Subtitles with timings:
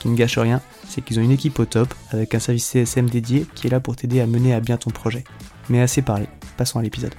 [0.00, 3.10] Qui ne gâche rien, c'est qu'ils ont une équipe au top avec un service CSM
[3.10, 5.24] dédié qui est là pour t'aider à mener à bien ton projet.
[5.68, 7.14] Mais assez parlé, passons à l'épisode.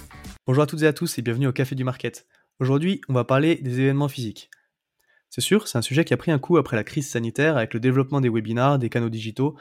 [0.47, 2.25] Bonjour à toutes et à tous et bienvenue au Café du Market.
[2.59, 4.49] Aujourd'hui, on va parler des événements physiques.
[5.30, 7.73] C'est sûr, c'est un sujet qui a pris un coup après la crise sanitaire avec
[7.73, 9.55] le développement des webinars, des canaux digitaux.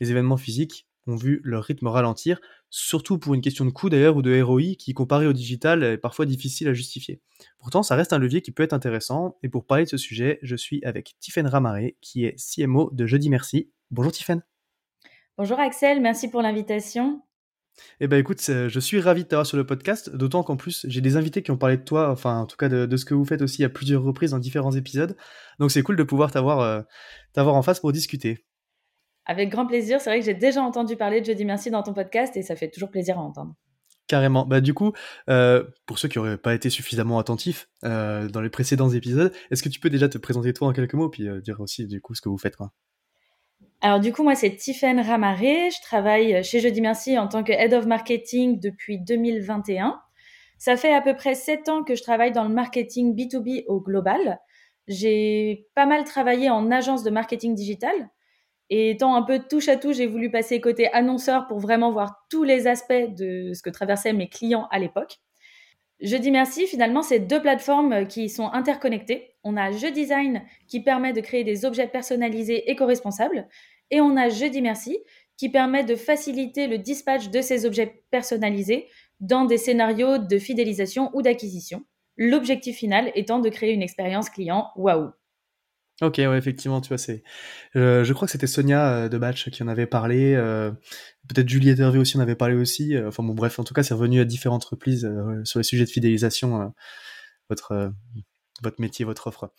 [0.00, 4.16] Les événements physiques ont vu leur rythme ralentir, surtout pour une question de coût d'ailleurs
[4.16, 7.20] ou de ROI qui, comparé au digital, est parfois difficile à justifier.
[7.58, 10.38] Pourtant, ça reste un levier qui peut être intéressant, et pour parler de ce sujet,
[10.42, 13.70] je suis avec Tiffaine Ramaré, qui est CMO de Jeudi Merci.
[13.90, 14.42] Bonjour Tiffaine.
[15.38, 17.22] Bonjour Axel, merci pour l'invitation.
[18.00, 21.00] Eh ben écoute, je suis ravi de t'avoir sur le podcast, d'autant qu'en plus j'ai
[21.00, 23.24] des invités qui ont parlé de toi, enfin en tout cas de, ce que vous
[23.24, 25.16] faites aussi à plusieurs reprises dans différents épisodes.
[25.58, 26.82] Donc c'est cool de pouvoir t'avoir euh,
[27.36, 28.44] en face pour discuter.
[29.26, 30.00] Avec grand plaisir.
[30.00, 32.56] C'est vrai que j'ai déjà entendu parler de Jeudi Merci dans ton podcast et ça
[32.56, 33.54] fait toujours plaisir à entendre.
[34.08, 34.44] Carrément.
[34.44, 34.92] Bah, du coup,
[35.30, 39.62] euh, pour ceux qui n'auraient pas été suffisamment attentifs euh, dans les précédents épisodes, est-ce
[39.62, 42.00] que tu peux déjà te présenter toi en quelques mots puis euh, dire aussi du
[42.00, 42.72] coup ce que vous faites quoi?
[43.80, 45.70] Alors du coup, moi, c'est Tiffaine Ramaré.
[45.70, 50.00] Je travaille chez Jeudi Merci en tant que Head of Marketing depuis 2021.
[50.58, 53.80] Ça fait à peu près sept ans que je travaille dans le marketing B2B au
[53.80, 54.38] global.
[54.86, 58.10] J'ai pas mal travaillé en agence de marketing digital.
[58.70, 62.26] Et étant un peu touche à touche, j'ai voulu passer côté annonceur pour vraiment voir
[62.30, 65.18] tous les aspects de ce que traversaient mes clients à l'époque.
[66.00, 69.36] Je dis merci, finalement, c'est deux plateformes qui sont interconnectées.
[69.44, 73.46] On a Je Design qui permet de créer des objets personnalisés éco-responsables
[73.90, 74.98] et on a Je dis merci
[75.36, 78.88] qui permet de faciliter le dispatch de ces objets personnalisés
[79.20, 81.84] dans des scénarios de fidélisation ou d'acquisition.
[82.16, 85.12] L'objectif final étant de créer une expérience client waouh.
[86.00, 87.22] Ok, ouais, effectivement, tu vois, c'est.
[87.76, 90.34] Euh, je crois que c'était Sonia euh, de Batch qui en avait parlé.
[90.34, 90.70] Euh,
[91.28, 92.96] peut-être Juliette Hervé aussi en avait parlé aussi.
[93.06, 95.08] enfin bon, bref, en tout cas, c'est revenu à différentes reprises
[95.44, 96.72] sur les sujets de fidélisation,
[97.48, 97.92] votre
[98.62, 99.52] votre métier, votre offre.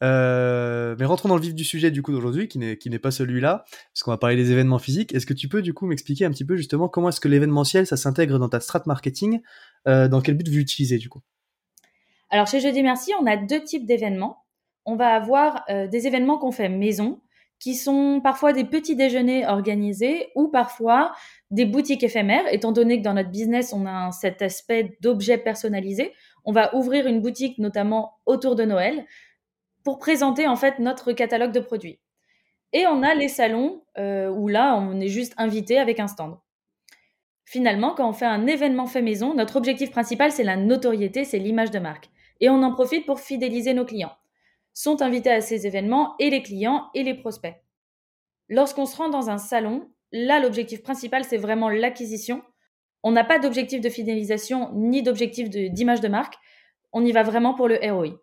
[0.00, 4.02] mais rentrons dans le vif du sujet du coup d'aujourd'hui, qui n'est pas celui-là, parce
[4.02, 5.14] qu'on va parler des événements physiques.
[5.14, 7.86] Est-ce que tu peux du coup m'expliquer un petit peu justement comment est-ce que l'événementiel
[7.86, 9.40] ça s'intègre dans ta strat marketing
[9.86, 11.20] Dans quel but vous l'utilisez du coup?
[12.30, 14.44] Alors chez Jeudi Merci, on a deux types d'événements
[14.84, 17.20] on va avoir euh, des événements qu'on fait maison,
[17.60, 21.12] qui sont parfois des petits déjeuners organisés ou parfois
[21.50, 26.12] des boutiques éphémères, étant donné que dans notre business, on a cet aspect d'objets personnalisés.
[26.44, 29.04] On va ouvrir une boutique notamment autour de Noël
[29.84, 32.00] pour présenter en fait notre catalogue de produits.
[32.72, 36.38] Et on a les salons euh, où là, on est juste invité avec un stand.
[37.44, 41.38] Finalement, quand on fait un événement fait maison, notre objectif principal, c'est la notoriété, c'est
[41.38, 42.08] l'image de marque.
[42.40, 44.12] Et on en profite pour fidéliser nos clients
[44.74, 47.54] sont invités à ces événements et les clients et les prospects.
[48.48, 52.42] Lorsqu'on se rend dans un salon, là, l'objectif principal, c'est vraiment l'acquisition.
[53.02, 56.34] On n'a pas d'objectif de fidélisation ni d'objectif d'image de, marque.
[56.92, 58.20] On y va vraiment pour le ROI.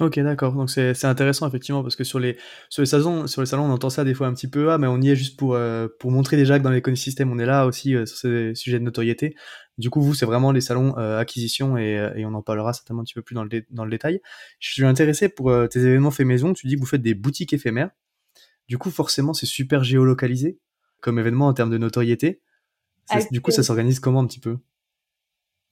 [0.00, 0.54] Ok, d'accord.
[0.54, 2.36] Donc c'est intéressant effectivement parce que sur les
[2.68, 4.78] sur les salons sur les salons on entend ça des fois un petit peu ah
[4.78, 7.46] mais on y est juste pour euh, pour montrer déjà que dans l'écosystème on est
[7.46, 9.36] là aussi euh, sur ces sujets de notoriété.
[9.78, 13.02] Du coup vous c'est vraiment les salons euh, acquisition et, et on en parlera certainement
[13.02, 14.20] un petit peu plus dans le dans le détail.
[14.58, 16.54] Je suis intéressé pour tes événements faits maison.
[16.54, 17.90] Tu dis que vous faites des boutiques éphémères.
[18.66, 20.58] Du coup forcément c'est super géolocalisé
[21.02, 22.40] comme événement en termes de notoriété.
[23.30, 24.58] du coup ça s'organise comment un petit peu?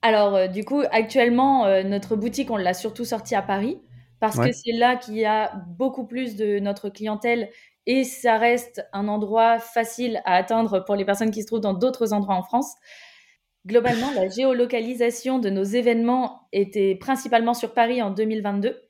[0.00, 3.80] Alors du coup actuellement notre boutique on l'a surtout sortie à Paris
[4.22, 7.50] parce que c'est là qu'il y a beaucoup plus de notre clientèle
[7.86, 11.74] et ça reste un endroit facile à atteindre pour les personnes qui se trouvent dans
[11.74, 12.72] d'autres endroits en France.
[13.66, 18.80] Globalement, la géolocalisation de nos événements était principalement sur Paris en 2022.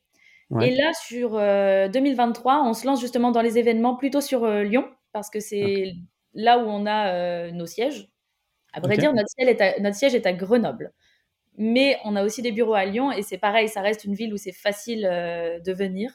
[0.60, 4.64] Et là, sur 2023, euh, on se lance justement dans les événements plutôt sur euh,
[4.64, 5.94] Lyon, parce que c'est
[6.34, 8.10] là où on a euh, nos sièges.
[8.74, 10.92] À vrai dire, notre siège, est à, notre siège, est à, Grenoble.
[11.58, 14.32] Mais on a aussi des bureaux à Lyon, et c'est pareil, ça reste une ville
[14.32, 16.10] où c'est facile de venir.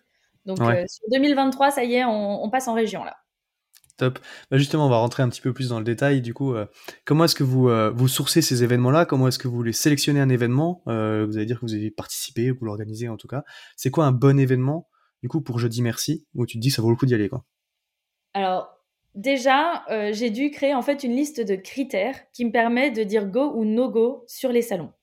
[0.46, 3.18] Donc sur 2023, ça y est, on passe en région là.
[3.98, 4.20] Top.
[4.52, 6.22] Bah justement, on va rentrer un petit peu plus dans le détail.
[6.22, 6.68] Du coup, euh,
[7.04, 9.06] comment est-ce que vous, euh, vous sourcez ces événements-là?
[9.06, 10.84] Comment est-ce que vous les sélectionnez un événement?
[10.88, 13.44] Euh, Vous allez dire que vous avez participé, vous l'organisez en tout cas.
[13.76, 14.88] C'est quoi un bon événement,
[15.24, 17.16] du coup, pour Jeudi Merci, où tu te dis que ça vaut le coup d'y
[17.16, 17.44] aller quoi?
[18.36, 18.70] Alors,
[19.16, 23.26] déjà, j'ai dû créer en fait une liste de critères qui me permet de dire
[23.26, 24.94] go ou no go sur les salons.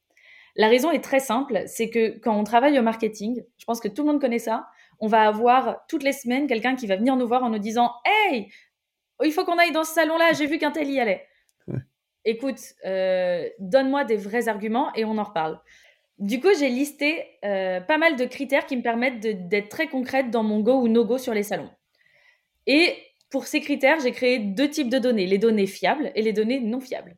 [0.56, 3.88] La raison est très simple, c'est que quand on travaille au marketing, je pense que
[3.88, 4.68] tout le monde connaît ça,
[5.00, 7.92] on va avoir toutes les semaines quelqu'un qui va venir nous voir en nous disant
[8.04, 8.52] Hey,
[9.24, 11.26] il faut qu'on aille dans ce salon-là, j'ai vu qu'un tel y allait.
[12.24, 15.60] Écoute, euh, donne-moi des vrais arguments et on en reparle.
[16.18, 20.30] Du coup, j'ai listé euh, pas mal de critères qui me permettent d'être très concrète
[20.30, 21.70] dans mon go ou no-go sur les salons.
[22.66, 22.96] Et
[23.30, 26.60] pour ces critères, j'ai créé deux types de données, les données fiables et les données
[26.60, 27.16] non fiables.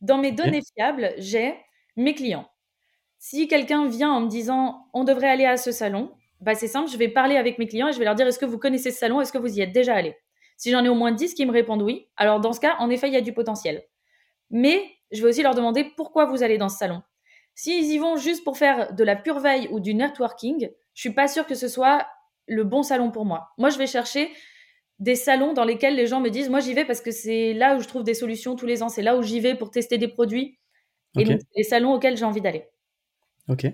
[0.00, 1.54] Dans mes données fiables, j'ai
[1.96, 2.48] mes clients.
[3.18, 6.90] Si quelqu'un vient en me disant on devrait aller à ce salon, bah c'est simple,
[6.90, 8.90] je vais parler avec mes clients et je vais leur dire est-ce que vous connaissez
[8.90, 10.14] ce salon, est-ce que vous y êtes déjà allé?
[10.56, 12.90] Si j'en ai au moins 10 qui me répondent oui, alors dans ce cas, en
[12.90, 13.82] effet, il y a du potentiel.
[14.50, 14.82] Mais
[15.12, 17.02] je vais aussi leur demander pourquoi vous allez dans ce salon.
[17.54, 21.12] S'ils y vont juste pour faire de la pure veille ou du networking, je suis
[21.12, 22.06] pas sûre que ce soit
[22.46, 23.50] le bon salon pour moi.
[23.58, 24.30] Moi, je vais chercher
[24.98, 27.76] des salons dans lesquels les gens me disent moi j'y vais parce que c'est là
[27.76, 29.98] où je trouve des solutions tous les ans, c'est là où j'y vais pour tester
[29.98, 30.58] des produits.
[31.16, 32.66] Et donc, les salons auxquels j'ai envie d'aller.
[33.48, 33.66] OK.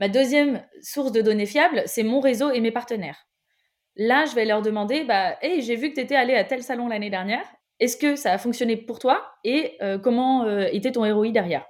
[0.00, 3.28] Ma deuxième source de données fiables, c'est mon réseau et mes partenaires.
[3.96, 6.62] Là, je vais leur demander, bah, hey, j'ai vu que tu étais allé à tel
[6.62, 7.46] salon l'année dernière.
[7.80, 11.64] Est-ce que ça a fonctionné pour toi et euh, comment euh, était ton ROI derrière?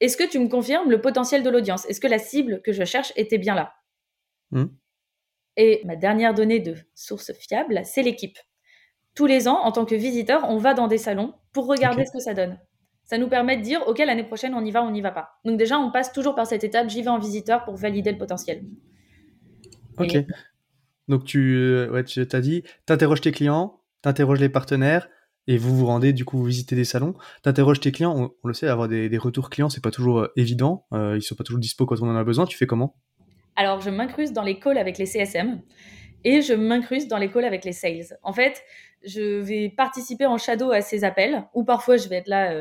[0.00, 1.84] Est-ce que tu me confirmes le potentiel de l'audience?
[1.86, 3.74] Est-ce que la cible que je cherche était bien là?
[4.50, 4.66] Hmm.
[5.56, 8.38] Et ma dernière donnée de source fiable, c'est l'équipe.
[9.14, 12.12] Tous les ans, en tant que visiteur, on va dans des salons pour regarder ce
[12.12, 12.58] que ça donne.
[13.10, 15.40] Ça nous permet de dire, OK, l'année prochaine, on y va, on n'y va pas.
[15.44, 18.18] Donc déjà, on passe toujours par cette étape, j'y vais en visiteur pour valider le
[18.18, 18.62] potentiel.
[19.98, 20.16] Ok.
[21.08, 25.08] Donc tu, euh, ouais, tu t'as dit, t'interroges tes clients, t'interroges les partenaires,
[25.48, 28.54] et vous vous rendez, du coup, vous visitez des salons, t'interroges tes clients, on, le
[28.54, 31.58] sait, avoir des, retours clients, c'est pas toujours euh, évident, euh, ils sont pas toujours
[31.58, 32.94] dispo quand on en a besoin, tu fais comment?
[33.56, 35.60] Alors, je m'incruste dans les calls avec les CSM,
[36.22, 38.16] et je m'incruste dans les calls avec les sales.
[38.22, 38.62] En fait,
[39.02, 42.54] je vais participer en shadow à ces appels, ou parfois je vais être là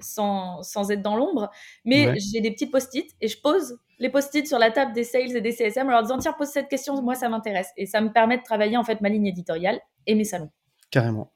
[0.00, 1.50] sans, sans, être dans l'ombre,
[1.84, 5.36] mais j'ai des petites post-it, et je pose les post-it sur la table des sales
[5.36, 8.00] et des CSM en leur disant tiens pose cette question moi ça m'intéresse et ça
[8.00, 10.50] me permet de travailler en fait ma ligne éditoriale et mes salons
[10.90, 11.32] carrément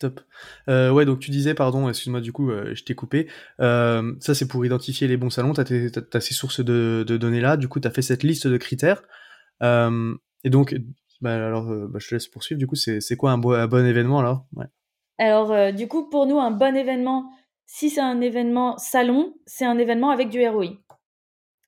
[0.00, 0.20] Top.
[0.68, 3.28] Euh, ouais, donc tu disais, pardon, excuse-moi, du coup, euh, je t'ai coupé.
[3.60, 5.52] Euh, ça, c'est pour identifier les bons salons.
[5.52, 7.56] Tu as, ces sources de, données là.
[7.56, 9.02] Du coup, tu as fait cette liste de critères.
[9.62, 10.74] et donc,
[11.20, 12.58] bah, alors, bah, je te laisse poursuivre.
[12.58, 14.46] Du coup, c'est quoi un, bon événement alors?
[15.18, 17.30] Alors, du coup, pour nous, un bon événement,
[17.66, 20.78] si c'est un événement salon, c'est un événement avec du ROI.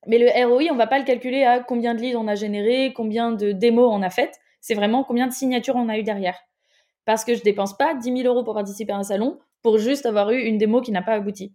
[0.05, 2.93] Mais le ROI, on va pas le calculer à combien de leads on a généré,
[2.95, 4.39] combien de démos on a faites.
[4.61, 6.39] C'est vraiment combien de signatures on a eu derrière.
[7.05, 10.05] Parce que je dépense pas 10 000 euros pour participer à un salon pour juste
[10.05, 11.53] avoir eu une démo qui n'a pas abouti.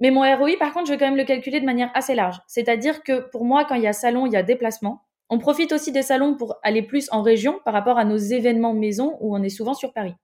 [0.00, 2.40] Mais mon ROI, par contre, je vais quand même le calculer de manière assez large.
[2.46, 5.02] C'est-à-dire que pour moi, quand il y a salon, il y a déplacement.
[5.28, 8.74] On profite aussi des salons pour aller plus en région par rapport à nos événements
[8.74, 10.14] maison où on est souvent sur Paris.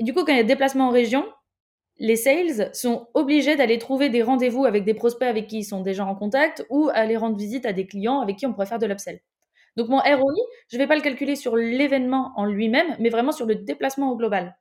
[0.00, 1.26] Du coup, quand il y a déplacement en région,
[1.98, 5.82] les sales sont obligés d'aller trouver des rendez-vous avec des prospects avec qui ils sont
[5.82, 8.78] déjà en contact ou aller rendre visite à des clients avec qui on pourrait faire
[8.78, 9.20] de l'upsell.
[9.76, 10.34] Donc mon ROI,
[10.70, 14.10] je ne vais pas le calculer sur l'événement en lui-même, mais vraiment sur le déplacement
[14.10, 14.56] au global.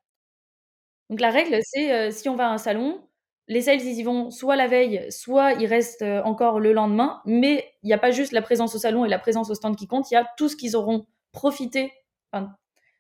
[1.09, 3.01] Donc la règle, c'est euh, si on va à un salon,
[3.47, 7.21] les sales, ils y vont soit la veille, soit ils restent euh, encore le lendemain,
[7.25, 9.75] mais il n'y a pas juste la présence au salon et la présence au stand
[9.75, 11.91] qui compte, il y a tout ce qu'ils auront profité,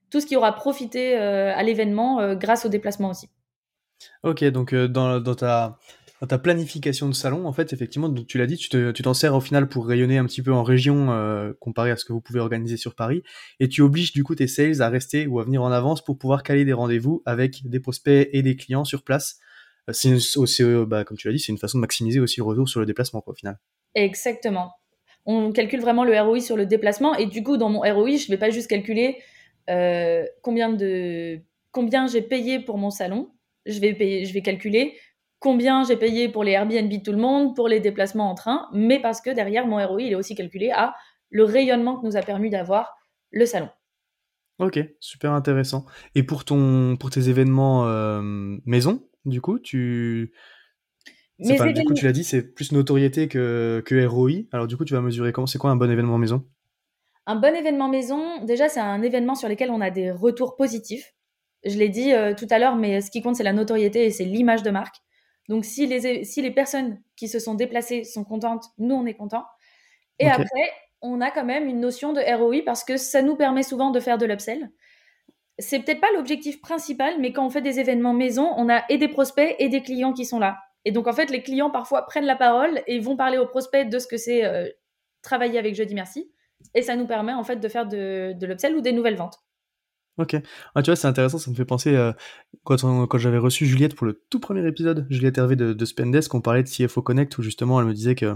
[0.09, 3.29] tout ce qui aura profité euh, à l'événement grâce au déplacement aussi.
[4.23, 5.77] Ok, donc euh, dans, dans, ta,
[6.21, 9.35] dans ta planification de salon, en fait, effectivement, tu l'as dit, tu, tu t'en sers
[9.35, 12.21] au final pour rayonner un petit peu en région euh, comparé à ce que vous
[12.21, 13.23] pouvez organiser sur Paris,
[13.59, 16.17] et tu obliges du coup tes sales à rester ou à venir en avance pour
[16.17, 19.39] pouvoir caler des rendez-vous avec des prospects et des clients sur place.
[19.89, 22.45] Euh, c'est aussi, bah, comme tu l'as dit, c'est une façon de maximiser aussi le
[22.45, 23.59] retour sur le déplacement, quoi, au final.
[23.95, 24.71] Exactement.
[25.25, 28.25] On calcule vraiment le ROI sur le déplacement, et du coup, dans mon ROI, je
[28.25, 29.17] ne vais pas juste calculer
[30.41, 31.39] combien de
[31.71, 33.31] combien j'ai payé pour mon salon,
[33.65, 34.95] je vais, payer, je vais calculer
[35.39, 38.67] combien j'ai payé pour les Airbnb de tout le monde, pour les déplacements en train,
[38.73, 40.95] mais parce que derrière, mon ROI, il est aussi calculé à
[41.29, 42.97] le rayonnement que nous a permis d'avoir
[43.31, 43.69] le salon.
[44.59, 45.85] Ok, super intéressant.
[46.15, 48.21] Et pour, ton, pour tes événements euh,
[48.65, 50.33] maison, du coup tu
[51.39, 54.43] du coup, tu l'as dit, c'est plus notoriété que, que ROI.
[54.51, 56.45] Alors, du coup, tu vas mesurer comment C'est quoi un bon événement maison?
[57.29, 61.13] Un bon événement maison, déjà, c'est un événement sur lequel on a des retours positifs.
[61.63, 64.09] Je l'ai dit euh, tout à l'heure, mais ce qui compte, c'est la notoriété et
[64.09, 64.95] c'est l'image de marque.
[65.47, 69.13] Donc, si les, si les personnes qui se sont déplacées sont contentes, nous, on est
[69.13, 69.45] contents.
[70.17, 70.71] Et après,
[71.03, 73.99] on a quand même une notion de ROI parce que ça nous permet souvent de
[73.99, 74.71] faire de l'upsell.
[75.59, 78.97] C'est peut-être pas l'objectif principal, mais quand on fait des événements maison, on a et
[78.97, 80.57] des prospects et des clients qui sont là.
[80.83, 83.87] Et donc, en fait, les clients parfois prennent la parole et vont parler aux prospects
[83.87, 84.67] de ce que c'est euh,
[85.21, 86.31] travailler avec Jeudi Merci.
[86.75, 89.39] Et ça nous permet, en fait, de faire de, de l'upsell ou des nouvelles ventes.
[90.19, 90.35] Ok.
[90.75, 92.11] Ah, tu vois, c'est intéressant, ça me fait penser euh,
[92.65, 92.77] quand,
[93.17, 96.61] j'avais reçu Juliette pour le tout premier épisode, Juliette Hervé de, de Spendesk, on parlait
[96.61, 98.35] de CFO Connect, où justement elle me disait que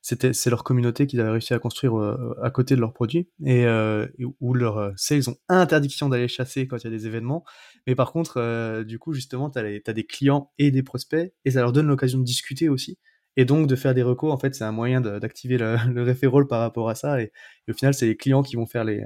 [0.00, 3.28] c'était c'est leur communauté qu'ils avaient réussi à construire euh, à côté de leurs produits
[3.44, 4.06] et euh,
[4.40, 7.44] où leurs sales ont interdiction d'aller chasser quand il y a des événements.
[7.86, 11.60] Mais par contre, du coup, justement, tu as, des clients et des prospects et ça
[11.60, 12.98] leur donne l'occasion de discuter aussi.
[13.36, 16.46] Et donc de faire des recours, en fait, c'est un moyen d'activer le, le referral
[16.46, 17.20] par rapport à ça.
[17.20, 17.32] Et,
[17.68, 19.04] au final, c'est les clients qui vont faire les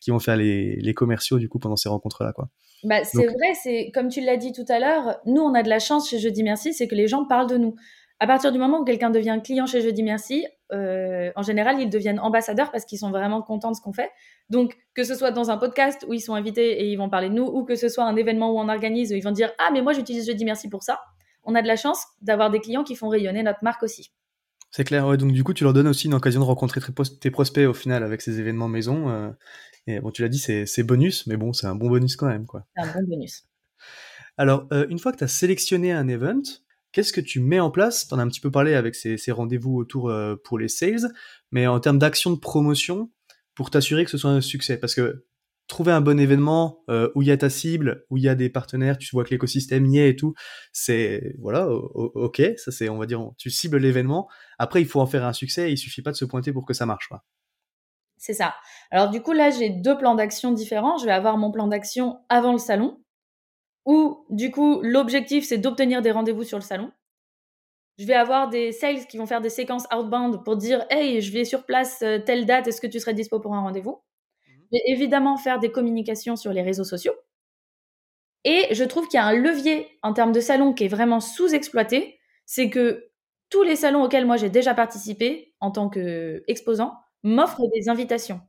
[0.00, 2.48] qui vont faire les, les commerciaux du coup pendant ces rencontres là, quoi.
[2.84, 5.68] Bah, c'est vrai, c'est comme tu l'as dit tout à l'heure, nous on a de
[5.68, 7.74] la chance chez Jeudi Merci, c'est que les gens parlent de nous.
[8.18, 11.90] À partir du moment où quelqu'un devient client chez Jeudi Merci, euh, en général, ils
[11.90, 14.10] deviennent ambassadeurs parce qu'ils sont vraiment contents de ce qu'on fait.
[14.48, 17.28] Donc, que ce soit dans un podcast où ils sont invités et ils vont parler
[17.28, 19.52] de nous, ou que ce soit un événement où on organise où ils vont dire
[19.58, 21.00] Ah, mais moi j'utilise Jeudi Merci pour ça,
[21.46, 24.12] on a de la chance d'avoir des clients qui font rayonner notre marque aussi.
[24.70, 25.16] C'est clair, ouais.
[25.16, 26.80] Donc, du coup, tu leur donnes aussi une occasion de rencontrer
[27.20, 29.08] tes prospects au final avec ces événements maison.
[29.08, 29.30] Euh,
[29.86, 32.46] et bon, tu l'as dit, c'est bonus, mais bon, c'est un bon bonus quand même,
[32.46, 32.66] quoi.
[32.76, 33.44] C'est un bon bonus.
[34.36, 36.42] Alors, euh, une fois que tu as sélectionné un event,
[36.96, 38.08] Qu'est-ce que tu mets en place?
[38.08, 41.12] Tu en as un petit peu parlé avec ces, rendez-vous autour euh, pour les sales,
[41.50, 43.10] mais en termes d'action de promotion,
[43.54, 44.78] pour t'assurer que ce soit un succès.
[44.78, 45.26] Parce que
[45.66, 48.34] trouver un bon événement euh, où il y a ta cible, où il y a
[48.34, 50.34] des partenaires, tu vois que l'écosystème y est et tout,
[50.72, 54.28] c'est voilà, ok, ça c'est on va dire tu cibles l'événement.
[54.58, 56.74] Après il faut en faire un succès, il suffit pas de se pointer pour que
[56.74, 57.24] ça marche quoi.
[58.18, 58.54] C'est ça.
[58.90, 60.98] Alors du coup là j'ai deux plans d'action différents.
[60.98, 63.02] Je vais avoir mon plan d'action avant le salon
[63.84, 66.92] où du coup l'objectif c'est d'obtenir des rendez-vous sur le salon.
[67.98, 71.32] Je vais avoir des sales qui vont faire des séquences outbound pour dire hey je
[71.32, 74.00] vais sur place euh, telle date est-ce que tu serais dispo pour un rendez-vous?
[74.72, 77.14] Je vais évidemment faire des communications sur les réseaux sociaux.
[78.44, 81.20] Et je trouve qu'il y a un levier en termes de salon qui est vraiment
[81.20, 83.10] sous-exploité, c'est que
[83.50, 88.40] tous les salons auxquels moi j'ai déjà participé en tant qu'exposant m'offrent des invitations.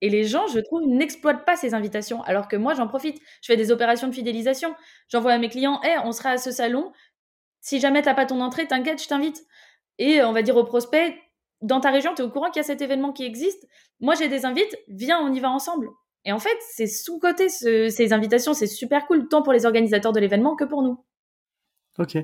[0.00, 3.20] Et les gens, je trouve, n'exploitent pas ces invitations, alors que moi, j'en profite.
[3.42, 4.74] Je fais des opérations de fidélisation.
[5.08, 6.92] J'envoie à mes clients, hé, on sera à ce salon.
[7.60, 9.42] Si jamais t'as pas ton entrée, t'inquiète, je t'invite.
[9.98, 11.14] Et on va dire aux prospects,
[11.62, 13.66] dans ta région, tu es au courant qu'il y a cet événement qui existe?
[14.00, 15.88] Moi, j'ai des invites, viens, on y va ensemble.
[16.24, 20.20] Et en fait, c'est sous-côté ces invitations, c'est super cool, tant pour les organisateurs de
[20.20, 21.04] l'événement que pour nous.
[21.98, 22.16] Ok.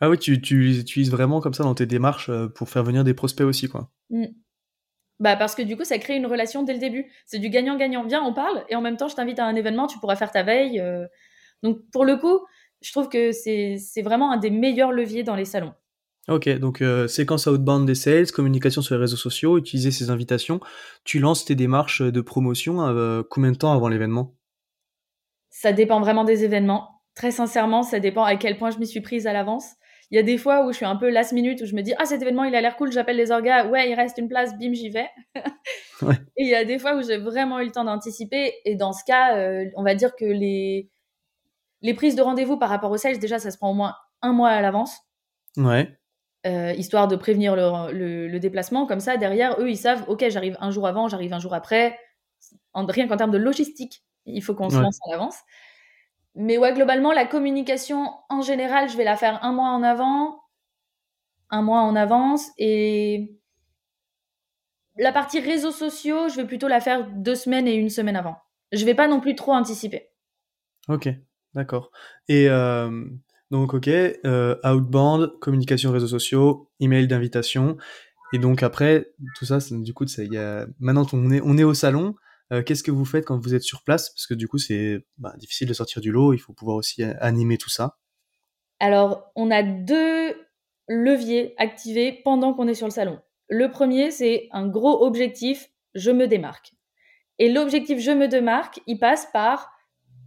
[0.00, 3.04] Ah oui, tu, tu utilises vraiment comme ça dans tes démarches euh, pour faire venir
[3.04, 3.90] des prospects aussi, quoi.
[4.10, 4.26] Mmh.
[5.20, 7.12] Bah parce que du coup, ça crée une relation dès le début.
[7.26, 8.04] C'est du gagnant-gagnant.
[8.04, 10.32] Viens, on parle, et en même temps, je t'invite à un événement, tu pourras faire
[10.32, 10.80] ta veille.
[10.80, 11.06] Euh.
[11.62, 12.40] Donc pour le coup,
[12.80, 15.74] je trouve que c'est vraiment un des meilleurs leviers dans les salons.
[16.28, 20.60] Ok, donc euh, séquence outbound des sales, communication sur les réseaux sociaux, utiliser ces invitations.
[21.04, 24.34] Tu lances tes démarches de promotion euh, combien de temps avant l'événement?
[25.50, 27.02] Ça dépend vraiment des événements.
[27.14, 29.64] Très sincèrement, ça dépend à quel point je m'y suis prise à l'avance.
[30.12, 31.82] Il y a des fois où je suis un peu last minute, où je me
[31.82, 34.28] dis, ah, cet événement, il a l'air cool, j'appelle les orgas, ouais, il reste une
[34.28, 35.08] place, bim, j'y vais.
[36.36, 38.52] Et il y a des fois où j'ai vraiment eu le temps d'anticiper.
[38.64, 40.90] Et dans ce cas, euh, on va dire que les,
[41.80, 44.32] les prises de rendez-vous par rapport aux sales, déjà, ça se prend au moins un
[44.32, 44.98] mois à l'avance.
[45.56, 45.98] Ouais.
[46.44, 48.84] Euh, histoire de prévenir le, le, déplacement.
[48.84, 51.96] Comme ça, derrière, eux, ils savent, OK, j'arrive un jour avant, j'arrive un jour après.
[52.72, 55.36] En, rien qu'en termes de logistique, il faut qu'on se lance en avance.
[56.34, 60.40] Mais ouais, globalement, la communication, en général, je vais la faire un mois en avant,
[61.50, 62.50] un mois en avance.
[62.58, 63.38] Et
[64.96, 68.36] la partie réseaux sociaux, je vais plutôt la faire deux semaines et une semaine avant.
[68.72, 70.10] Je vais pas non plus trop anticiper.
[70.88, 71.08] Ok,
[71.54, 71.92] d'accord.
[72.26, 73.04] Et euh,
[73.52, 77.76] donc, ok, euh, outbound, communication réseaux sociaux, email d'invitation.
[78.32, 80.66] Et donc après, tout ça, du coup, y a...
[80.80, 82.14] maintenant on est, au salon.
[82.50, 84.08] Euh, qu'est-ce que vous faites quand vous êtes sur place?
[84.08, 87.02] Parce que du coup, c'est bah, difficile de sortir du lot, il faut pouvoir aussi
[87.02, 87.98] animer tout ça.
[88.80, 90.34] Alors, on a deux
[90.88, 93.20] leviers activés pendant qu'on est sur le salon.
[93.50, 96.72] Le premier, c'est un gros objectif, je me démarque.
[97.38, 99.72] Et l'objectif je me démarque, il passe par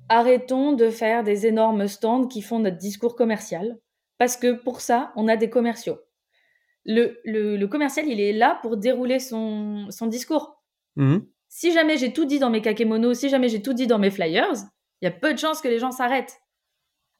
[0.10, 3.78] arrêtons de faire des énormes stands qui font notre discours commercial,
[4.18, 6.00] parce que pour ça, on a des commerciaux.
[6.86, 10.62] Le, commercial, il est là pour dérouler son, discours.
[10.96, 14.00] Mmh si jamais j'ai tout dit dans mes kakémonos, si jamais j'ai tout dit dans
[14.00, 14.56] mes flyers,
[15.02, 16.42] il y a peu de chances que les gens s'arrêtent.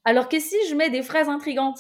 [0.04, 1.80] Alors que si je mets des phrases intrigantes,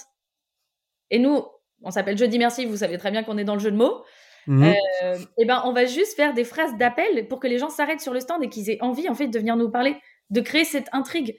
[1.09, 1.43] et nous,
[1.81, 4.05] on s'appelle Jeudi Merci, vous savez très bien qu'on est dans le jeu de mots,
[4.47, 4.63] Mhm.
[5.03, 8.01] euh, et ben on va juste faire des phrases d'appel pour que les gens s'arrêtent
[8.01, 9.97] sur le stand et qu'ils aient envie en fait de venir nous parler,
[10.29, 11.37] de créer cette intrigue.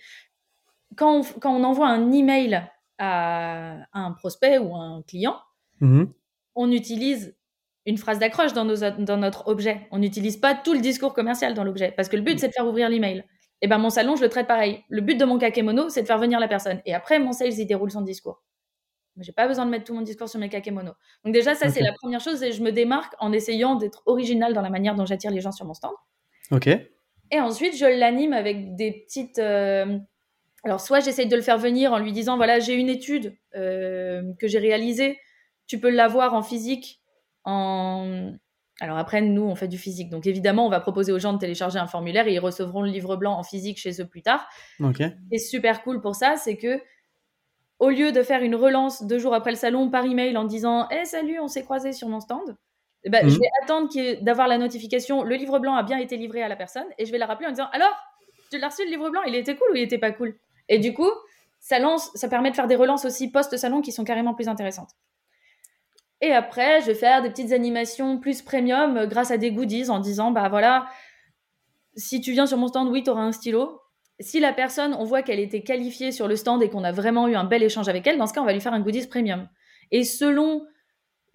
[0.96, 2.62] Quand on, quand on envoie un email
[2.98, 5.36] à, à un prospect ou à un client,
[5.80, 6.10] Mhm.
[6.54, 7.36] on utilise
[7.84, 9.86] une phrase d'accroche dans, nos, dans notre objet.
[9.90, 12.52] On n'utilise pas tout le discours commercial dans l'objet parce que le but c'est de
[12.54, 13.24] faire ouvrir l'email.
[13.62, 14.82] Et ben mon salon, je le traite pareil.
[14.88, 16.80] Le but de mon kakémono, c'est de faire venir la personne.
[16.86, 18.42] Et après, mon sales, il déroule son discours.
[19.16, 20.94] Mais j'ai pas besoin de mettre tout mon discours sur mes kakémonos.
[21.24, 24.52] Donc déjà, ça c'est la première chose et je me démarque en essayant d'être original
[24.54, 25.92] dans la manière dont j'attire les gens sur mon stand.
[26.50, 26.68] Ok.
[27.30, 29.38] Et ensuite, je l'anime avec des petites.
[29.38, 29.98] euh,
[30.64, 34.22] Alors, soit j'essaye de le faire venir en lui disant voilà, j'ai une étude euh,
[34.38, 35.18] que j'ai réalisée,
[35.66, 37.00] tu peux l'avoir en physique.
[37.44, 38.32] En...
[38.80, 40.10] Alors, après, nous, on fait du physique.
[40.10, 42.90] Donc, évidemment, on va proposer aux gens de télécharger un formulaire et ils recevront le
[42.90, 44.46] livre blanc en physique chez eux plus tard.
[44.80, 45.00] Ok.
[45.32, 46.80] Et super cool pour ça, c'est que
[47.78, 50.88] au lieu de faire une relance deux jours après le salon par email en disant
[50.90, 52.56] Eh salut, on s'est croisés sur mon stand,
[53.08, 53.30] ben, Mhm.
[53.30, 53.88] je vais attendre
[54.22, 57.12] d'avoir la notification le livre blanc a bien été livré à la personne et je
[57.12, 57.94] vais la rappeler en disant Alors,
[58.50, 60.34] tu l'as reçu le livre blanc, il était cool ou il était pas cool?
[60.68, 61.10] Et du coup,
[61.60, 64.90] ça, lance, ça permet de faire des relances aussi post-salon qui sont carrément plus intéressantes.
[66.20, 69.90] Et après, je vais faire des petites animations plus premium euh, grâce à des goodies
[69.90, 70.86] en disant Bah voilà,
[71.96, 73.80] si tu viens sur mon stand, oui, tu auras un stylo.
[74.18, 77.28] Si la personne, on voit qu'elle était qualifiée sur le stand et qu'on a vraiment
[77.28, 79.06] eu un bel échange avec elle, dans ce cas, on va lui faire un goodies
[79.06, 79.46] premium.
[79.90, 80.66] Et selon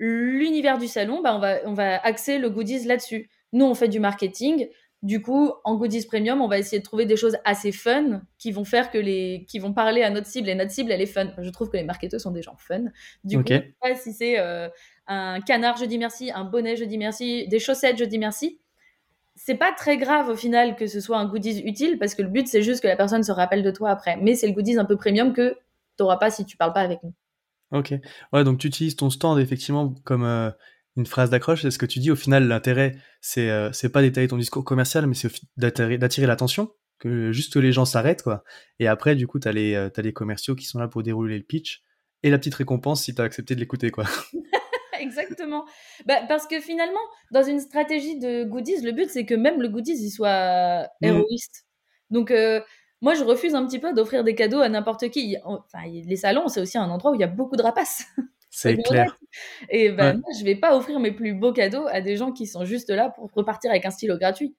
[0.02, 3.30] l'univers du salon, bah, on, va, on va axer le goodies là-dessus.
[3.54, 4.68] Nous, on fait du marketing.
[5.04, 8.52] Du coup, en goodies premium, on va essayer de trouver des choses assez fun qui
[8.52, 10.50] vont faire que les, qui vont parler à notre cible.
[10.50, 11.32] Et notre cible, elle est fun.
[11.38, 12.86] Je trouve que les marketeurs sont des gens fun.
[13.24, 14.70] Du coup, je sais pas si c'est euh,
[15.06, 18.60] un canard, je dis merci, un bonnet, je dis merci, des chaussettes, je dis merci.
[19.36, 22.28] C'est pas très grave au final que ce soit un goodies utile parce que le
[22.28, 24.18] but c'est juste que la personne se rappelle de toi après.
[24.18, 25.58] Mais c'est le goodies un peu premium que
[25.96, 27.14] t'auras pas si tu parles pas avec nous.
[27.72, 27.94] Ok.
[28.34, 30.52] Ouais, donc tu utilises ton stand effectivement comme euh,
[30.98, 31.62] une phrase d'accroche.
[31.62, 32.12] C'est ce que tu dis.
[32.12, 36.72] Au final, l'intérêt, c'est euh, c'est pas d'étaler ton discours commercial, mais c'est d'attirer l'attention,
[37.00, 38.44] que juste les gens s'arrêtent, quoi.
[38.80, 41.38] Et après, du coup, t'as les, euh, t'as les commerciaux qui sont là pour dérouler
[41.38, 41.82] le pitch
[42.24, 44.04] et la petite récompense si t'as accepté de l'écouter, quoi.
[45.00, 45.66] Exactement.
[46.06, 47.00] Bah, parce que finalement,
[47.32, 51.06] dans une stratégie de goodies, le but c'est que même le goodies il soit Mm.
[51.06, 51.66] héroïste.
[52.12, 52.62] Donc euh,
[53.02, 55.38] moi je refuse un petit peu d'offrir des cadeaux à n'importe qui.
[55.44, 58.06] Enfin, les salons c'est aussi un endroit où il y a beaucoup de rapaces.
[58.54, 59.16] C'est clair.
[59.70, 60.14] Et ben Ouais.
[60.16, 62.90] moi je vais pas offrir mes plus beaux cadeaux à des gens qui sont juste
[62.90, 64.56] là pour repartir avec un stylo gratuit.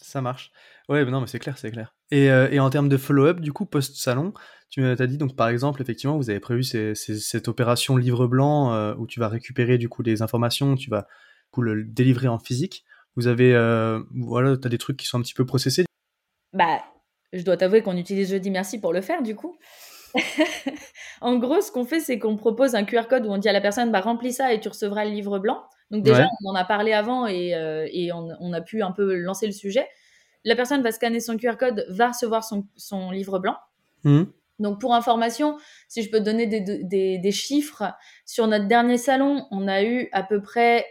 [0.00, 0.52] Ça marche.
[0.88, 1.94] Ouais, mais non, mais c'est clair, c'est clair.
[2.10, 4.32] Et, euh, et en termes de follow-up, du coup, post-salon,
[4.70, 8.26] tu m'as dit, donc par exemple, effectivement, vous avez prévu ces- ces- cette opération livre
[8.26, 11.82] blanc euh, où tu vas récupérer du coup des informations, tu vas du coup, le
[11.84, 12.84] délivrer en physique.
[13.16, 15.86] Vous avez, euh, voilà, tu as des trucs qui sont un petit peu processés.
[16.52, 16.82] Bah,
[17.32, 19.56] je dois t'avouer qu'on utilise Jeudi Merci pour le faire, du coup.
[21.20, 23.52] en gros, ce qu'on fait, c'est qu'on propose un QR code où on dit à
[23.52, 25.62] la personne, bah, remplis ça et tu recevras le livre blanc.
[25.90, 26.28] Donc déjà, Ouais.
[26.44, 29.46] on en a parlé avant et, euh, et on, on a pu un peu lancer
[29.46, 29.86] le sujet.
[30.44, 33.56] La personne va scanner son QR code, va recevoir son, son livre blanc.
[34.04, 34.26] Mhm.
[34.58, 35.58] Donc pour information,
[35.88, 37.84] si je peux te donner des, des- des chiffres,
[38.24, 40.86] sur notre dernier salon, on a eu à peu près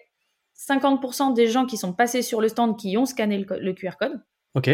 [0.55, 3.97] 50% des gens qui sont passés sur le stand qui ont scanné le, le QR
[3.99, 4.21] code.
[4.53, 4.69] Ok.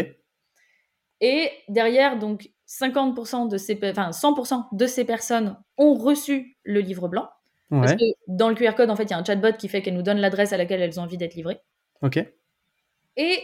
[1.22, 7.08] Et derrière, donc 50% de ces, enfin 100% de ces personnes ont reçu le livre
[7.08, 7.28] blanc.
[7.70, 9.80] Parce que dans le QR code, en fait, il y a un chatbot qui fait
[9.80, 11.58] qu'elle nous donne l'adresse à laquelle elles ont envie d'être livrées.
[12.02, 12.22] Ok.
[13.16, 13.38] Et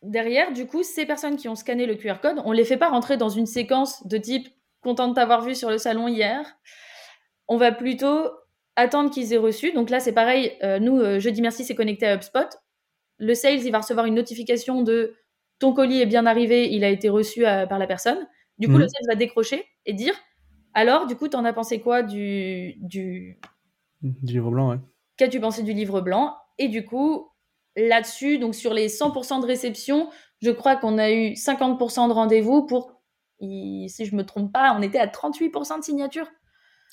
[0.00, 2.88] derrière, du coup, ces personnes qui ont scanné le QR code, on les fait pas
[2.88, 4.48] rentrer dans une séquence de type
[4.80, 6.56] content de t'avoir vu sur le salon hier.
[7.48, 8.30] On va plutôt
[8.76, 9.72] attendre qu'ils aient reçu.
[9.72, 10.56] Donc là, c'est pareil.
[10.62, 12.48] euh, nous, euh, jeudi merci, c'est connecté à HubSpot.
[13.18, 15.14] Le sales, il va recevoir une notification de
[15.58, 18.26] ton colis est bien arrivé, il a été reçu euh, par la personne.
[18.58, 18.80] Du coup, Mhm.
[18.80, 20.14] le sales va décrocher et dire
[20.74, 23.40] alors, du coup, t'en as pensé quoi du, du,
[24.02, 24.78] Du livre blanc, ouais.
[25.16, 26.36] Qu'as-tu pensé du livre blanc?
[26.58, 27.30] Et du coup,
[27.76, 30.10] là-dessus, donc sur les 100% de réception,
[30.42, 33.00] je crois qu'on a eu 50% de rendez-vous pour,
[33.40, 36.28] si je me trompe pas, on était à 38% de signature.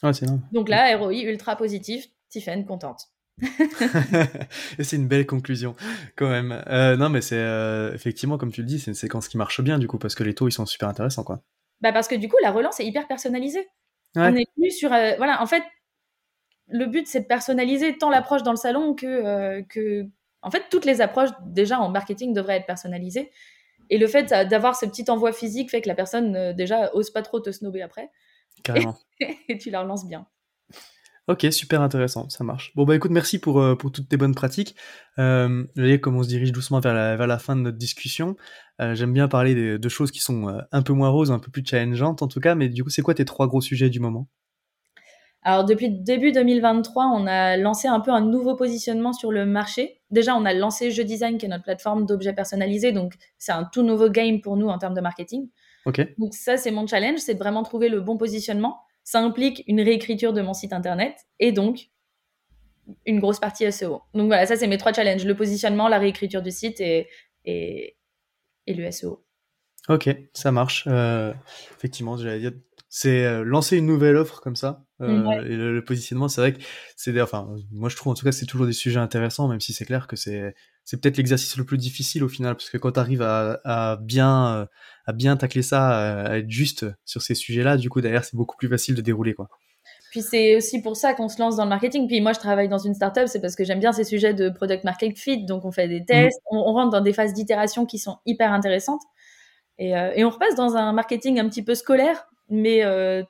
[0.02, 0.41] Ouais, c'est énorme.
[0.54, 3.10] Donc là, ROI ultra positif, Tiffen contente.
[4.80, 5.76] Et c'est une belle conclusion,
[6.15, 6.63] quand même.
[6.67, 9.62] Euh, non, mais c'est euh, effectivement, comme tu le dis, c'est une séquence qui marche
[9.62, 11.41] bien, du coup, parce que les taux, ils sont super intéressants, quoi.
[11.82, 13.67] Bah parce que du coup, la relance est hyper personnalisée.
[14.15, 14.30] Ouais.
[14.32, 15.63] On est plus sur, euh, voilà, en fait,
[16.67, 20.06] le but c'est de personnaliser tant l'approche dans le salon que, que,
[20.41, 23.32] en fait, toutes les approches déjà en marketing devraient être personnalisées.
[23.89, 27.22] Et le fait d'avoir ce petit envoi physique fait que la personne déjà ose pas
[27.22, 28.10] trop te snober après
[28.63, 28.96] Carrément.
[29.50, 30.26] et tu la relances bien.
[31.27, 32.73] Ok, super intéressant, ça marche.
[32.75, 34.75] Bon bah écoute, merci pour, euh, pour toutes tes bonnes pratiques.
[35.19, 37.77] Euh, vous voyez comme on se dirige doucement vers la, vers la fin de notre
[37.77, 38.36] discussion.
[38.81, 41.49] Euh, J'aime bien parler de, de, choses qui sont un peu moins roses, un peu
[41.49, 44.01] plus challengeantes en tout cas, mais du coup c'est quoi tes trois gros sujets du
[44.01, 44.27] moment?
[45.43, 50.01] Alors depuis début 2023, on a lancé un peu un nouveau positionnement sur le marché.
[50.09, 53.65] Déjà, on a lancé Je Design, qui est notre plateforme d'objets personnalisés, donc c'est un
[53.65, 55.49] tout nouveau game pour nous en termes de marketing.
[55.86, 56.05] Ok.
[56.17, 58.79] Donc ça, c'est mon challenge, c'est de vraiment trouver le bon positionnement.
[59.03, 61.89] Ça implique une réécriture de mon site internet et donc
[63.05, 64.01] une grosse partie SEO.
[64.13, 67.07] Donc voilà, ça c'est mes trois challenges le positionnement, la réécriture du site et,
[67.45, 67.95] et,
[68.67, 69.25] le SEO.
[69.89, 70.85] Ok, ça marche.
[70.87, 71.33] Euh,
[71.77, 72.53] effectivement, j'allais dire,
[72.89, 74.85] c'est euh, lancer une nouvelle offre comme ça.
[75.03, 75.37] Euh, Ouais.
[75.45, 76.59] Et le, le positionnement, c'est vrai que
[76.95, 79.73] c'est, enfin, moi je trouve en tout cas c'est toujours des sujets intéressants, même si
[79.73, 82.93] c'est clair que c'est, c'est peut-être l'exercice le plus difficile au final, parce que quand
[82.93, 84.65] tu arrives à, à bien, euh,
[85.05, 88.57] à bien tacler ça, à être juste sur ces sujets-là, du coup derrière c'est beaucoup
[88.57, 89.49] plus facile de dérouler quoi.
[90.11, 92.07] Puis c'est aussi pour ça qu'on se lance dans le marketing.
[92.07, 94.49] Puis moi, je travaille dans une startup, c'est parce que j'aime bien ces sujets de
[94.49, 95.43] product market fit.
[95.43, 98.53] Donc on fait des tests, on, on rentre dans des phases d'itération qui sont hyper
[98.53, 99.01] intéressantes.
[99.79, 103.23] Et, euh, et on repasse dans un marketing un petit peu scolaire, mais euh,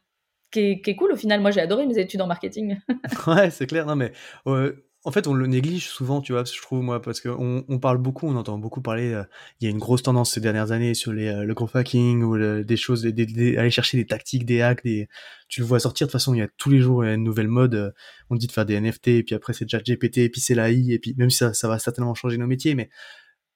[0.54, 1.42] qui, est, cool au final.
[1.42, 2.78] Moi, j'ai adoré mes études en marketing.
[3.28, 3.86] Ouais, c'est clair.
[3.86, 4.12] Non, mais
[4.48, 7.80] euh, en fait, on le néglige souvent, tu vois, je trouve, moi, parce qu'on on
[7.80, 9.13] parle beaucoup, on entend beaucoup parler.
[9.13, 9.24] euh,
[9.60, 12.24] Il y a une grosse tendance ces dernières années sur les, euh, le growth hacking
[12.24, 15.08] ou des choses, des, aller chercher des tactiques, des hacks, des.
[15.50, 16.08] Tu le vois sortir.
[16.08, 17.94] De toute façon, il y a tous les jours une nouvelle mode.
[18.30, 20.92] On dit de faire des NFT, et puis après c'est ChatGPT, et puis c'est l'AI,
[20.92, 22.89] et puis même si ça va certainement changer nos métiers, mais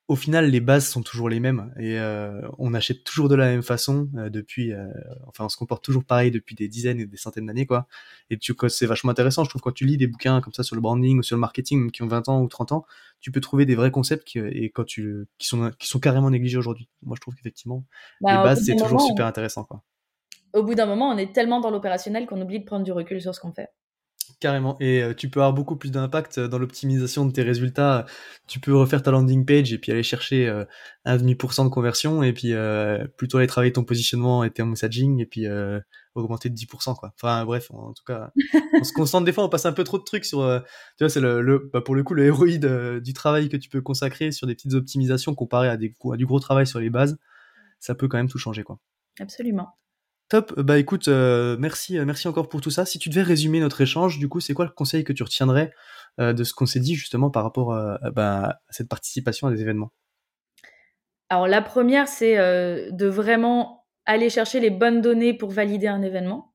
[0.07, 3.47] au final, les bases sont toujours les mêmes et euh, on achète toujours de la
[3.47, 4.71] même façon euh, depuis.
[4.71, 4.87] euh,
[5.27, 7.87] enfin, on se comporte toujours pareil depuis des dizaines et des centaines d'années, quoi.
[8.29, 10.75] Et tu, c'est vachement intéressant, je trouve, quand tu lis des bouquins comme ça sur
[10.75, 12.85] le branding ou sur le marketing, qui ont 20 ans ou 30 ans,
[13.19, 16.29] tu peux trouver des vrais concepts qui, et quand tu, qui, sont, qui sont carrément
[16.29, 16.87] négligés aujourd'hui.
[17.03, 17.83] Moi, je trouve qu'effectivement,
[18.21, 19.83] Bah, les bases, c'est toujours moment, super intéressant, quoi.
[20.53, 23.21] Au bout d'un moment, on est tellement dans l'opérationnel qu'on oublie de prendre du recul
[23.21, 23.69] sur ce qu'on fait.
[24.39, 24.77] Carrément.
[24.79, 28.05] Et euh, tu peux avoir beaucoup plus d'impact euh, dans l'optimisation de tes résultats.
[28.47, 30.63] Tu peux refaire ta landing page et puis aller chercher euh,
[31.05, 32.53] un demi pour cent de conversion et puis
[33.17, 35.47] plutôt aller travailler ton positionnement et ton messaging et puis
[36.15, 37.13] augmenter de 10%, quoi.
[37.15, 38.31] Enfin, bref, en tout cas,
[38.73, 40.39] on se concentre des fois, on passe un peu trop de trucs sur,
[40.97, 42.65] tu vois, c'est le, bah, pour le coup, le héroïde
[43.01, 46.39] du travail que tu peux consacrer sur des petites optimisations comparé à, à du gros
[46.39, 47.17] travail sur les bases.
[47.79, 48.79] Ça peut quand même tout changer, quoi.
[49.19, 49.69] Absolument.
[50.29, 52.85] Top, bah écoute, euh, merci, euh, merci encore pour tout ça.
[52.85, 55.71] Si tu devais résumer notre échange, du coup, c'est quoi le conseil que tu retiendrais
[56.19, 59.51] euh, de ce qu'on s'est dit justement par rapport à, bah, à cette participation à
[59.51, 59.91] des événements?
[61.29, 66.53] Alors la première, c'est de vraiment aller chercher les bonnes données pour valider un événement.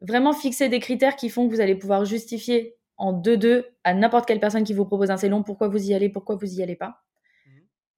[0.00, 4.26] Vraiment fixer des critères qui font que vous allez pouvoir justifier en deux-deux à n'importe
[4.26, 6.76] quelle personne qui vous propose un salon pourquoi vous y allez, pourquoi vous y allez
[6.76, 7.02] pas.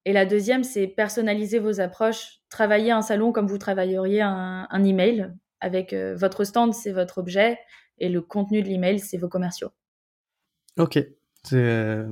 [0.05, 4.85] Et la deuxième, c'est personnaliser vos approches, travailler un salon comme vous travailleriez un, un
[4.85, 7.59] email, avec euh, votre stand, c'est votre objet,
[7.99, 9.71] et le contenu de l'email, c'est vos commerciaux.
[10.79, 10.99] Ok,
[11.43, 12.11] c'est euh,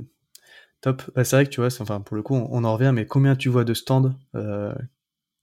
[0.81, 1.03] top.
[1.15, 3.07] Bah, c'est vrai que tu vois, enfin pour le coup, on, on en revient, mais
[3.07, 4.75] combien tu vois de stands euh,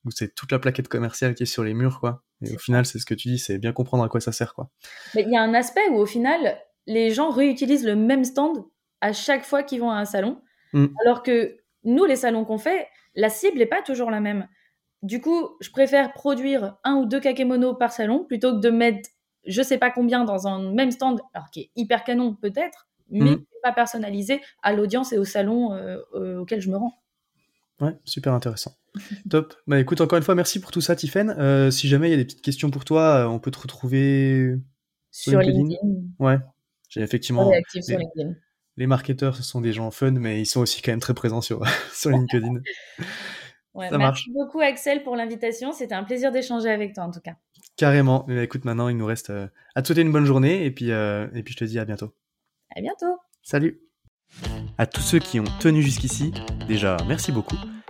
[0.05, 2.23] où c'est toute la plaquette commerciale qui est sur les murs, quoi.
[2.41, 4.53] Et au final, c'est ce que tu dis, c'est bien comprendre à quoi ça sert,
[4.53, 4.69] quoi.
[5.15, 8.65] Mais il y a un aspect où, au final, les gens réutilisent le même stand
[9.01, 10.41] à chaque fois qu'ils vont à un salon,
[10.75, 10.87] Mm.
[11.03, 14.47] alors que nous, les salons qu'on fait, la cible n'est pas toujours la même.
[15.03, 19.09] Du coup, je préfère produire un ou deux kakémonos par salon plutôt que de mettre
[19.47, 23.29] je sais pas combien dans un même stand, alors qui est hyper canon peut-être, mais
[23.31, 23.45] Mhm.
[23.61, 26.93] pas personnalisé à l'audience et au salon euh, euh, auquel je me rends.
[27.79, 28.71] Ouais, super intéressant.
[29.29, 29.53] Top.
[29.67, 31.29] Bah écoute, encore une fois, merci pour tout ça, Tiffen.
[31.37, 33.59] Euh, si jamais il y a des petites questions pour toi, euh, on peut te
[33.59, 34.55] retrouver
[35.11, 35.77] Sur Sur LinkedIn
[36.17, 36.37] Ouais,
[36.89, 37.51] j'ai on effectivement.
[37.51, 38.35] est actif sur les- LinkedIn.
[38.77, 41.41] Les marketeurs, ce sont des gens fun, mais ils sont aussi quand même très présents
[41.41, 42.61] sur, sur LinkedIn.
[43.75, 47.19] Ouais, Ça merci beaucoup Axel pour l'invitation, c'était un plaisir d'échanger avec toi en tout
[47.19, 47.35] cas.
[47.75, 48.23] Carrément.
[48.27, 50.91] Mais écoute, maintenant, il nous reste euh, à te souhaiter une bonne journée et puis,
[50.91, 52.13] euh, et puis je te dis à bientôt.
[52.73, 53.19] À bientôt.
[53.43, 53.81] Salut
[54.77, 56.33] À tous ceux qui ont tenu jusqu'ici,
[56.69, 57.57] déjà, merci beaucoup.